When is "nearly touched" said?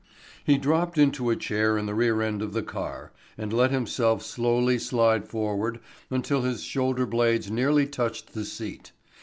7.51-8.33